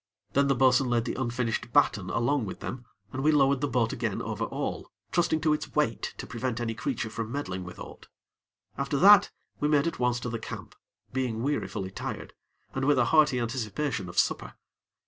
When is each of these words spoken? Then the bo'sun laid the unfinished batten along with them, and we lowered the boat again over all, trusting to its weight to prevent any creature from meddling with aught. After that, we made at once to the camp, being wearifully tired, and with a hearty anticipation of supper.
Then 0.33 0.47
the 0.47 0.55
bo'sun 0.55 0.89
laid 0.89 1.05
the 1.05 1.13
unfinished 1.13 1.71
batten 1.73 2.09
along 2.09 2.45
with 2.47 2.59
them, 2.59 2.87
and 3.13 3.21
we 3.23 3.31
lowered 3.31 3.61
the 3.61 3.67
boat 3.67 3.93
again 3.93 4.19
over 4.19 4.45
all, 4.45 4.89
trusting 5.11 5.41
to 5.41 5.53
its 5.53 5.75
weight 5.75 6.15
to 6.17 6.25
prevent 6.25 6.59
any 6.59 6.73
creature 6.73 7.11
from 7.11 7.31
meddling 7.31 7.63
with 7.63 7.77
aught. 7.77 8.07
After 8.79 8.97
that, 8.97 9.29
we 9.59 9.67
made 9.67 9.85
at 9.85 9.99
once 9.99 10.19
to 10.21 10.29
the 10.29 10.39
camp, 10.39 10.73
being 11.13 11.43
wearifully 11.43 11.91
tired, 11.91 12.33
and 12.73 12.85
with 12.85 12.97
a 12.97 13.05
hearty 13.13 13.39
anticipation 13.39 14.09
of 14.09 14.17
supper. 14.17 14.55